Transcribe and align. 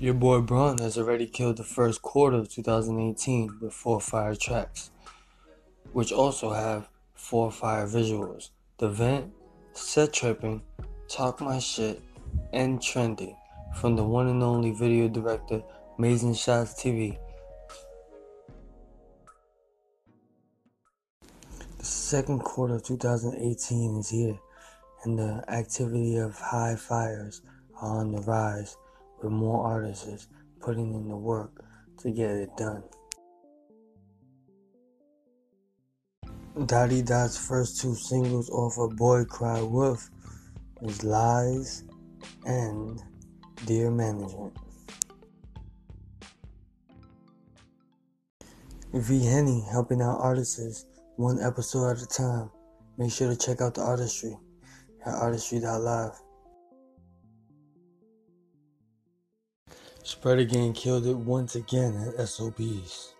Your 0.00 0.14
boy 0.14 0.40
Braun 0.40 0.78
has 0.78 0.96
already 0.96 1.26
killed 1.26 1.58
the 1.58 1.62
first 1.62 2.00
quarter 2.00 2.38
of 2.38 2.48
2018 2.48 3.58
with 3.60 3.74
four 3.74 4.00
fire 4.00 4.34
tracks, 4.34 4.90
which 5.92 6.10
also 6.10 6.54
have 6.54 6.88
four 7.12 7.52
fire 7.52 7.86
visuals. 7.86 8.48
The 8.78 8.88
Vent, 8.88 9.30
Set 9.74 10.14
Tripping, 10.14 10.62
Talk 11.06 11.42
My 11.42 11.58
Shit, 11.58 12.00
and 12.54 12.80
Trending 12.80 13.36
from 13.76 13.94
the 13.94 14.02
one 14.02 14.28
and 14.28 14.42
only 14.42 14.70
video 14.70 15.06
director 15.06 15.62
Amazing 15.98 16.32
Shots 16.32 16.82
TV. 16.82 17.18
The 21.76 21.84
second 21.84 22.38
quarter 22.38 22.76
of 22.76 22.84
2018 22.84 23.98
is 23.98 24.08
here, 24.08 24.38
and 25.04 25.18
the 25.18 25.44
activity 25.48 26.16
of 26.16 26.38
high 26.38 26.76
fires 26.76 27.42
are 27.82 27.98
on 27.98 28.12
the 28.12 28.22
rise 28.22 28.78
with 29.22 29.32
more 29.32 29.64
artists 29.66 30.28
putting 30.60 30.94
in 30.94 31.08
the 31.08 31.16
work 31.16 31.64
to 31.98 32.10
get 32.10 32.30
it 32.30 32.56
done. 32.56 32.82
Dottie 36.66 37.02
Dot's 37.02 37.38
first 37.38 37.80
two 37.80 37.94
singles 37.94 38.50
off 38.50 38.76
of 38.78 38.96
Boy 38.96 39.24
Cry 39.24 39.62
Wolf 39.62 40.10
was 40.80 41.04
Lies 41.04 41.84
and 42.44 43.00
Dear 43.66 43.90
Management. 43.90 44.56
V 48.92 49.24
Henny 49.24 49.64
helping 49.70 50.02
out 50.02 50.18
artists 50.20 50.86
one 51.16 51.40
episode 51.40 51.92
at 51.92 52.02
a 52.02 52.06
time. 52.06 52.50
Make 52.98 53.12
sure 53.12 53.28
to 53.30 53.36
check 53.36 53.60
out 53.60 53.74
the 53.74 53.82
artistry 53.82 54.36
at 55.06 55.14
artistry.live. 55.14 56.20
Spreader 60.10 60.42
again 60.42 60.72
killed 60.72 61.06
it 61.06 61.16
once 61.16 61.54
again 61.54 61.94
at 62.18 62.28
SOBs. 62.28 63.14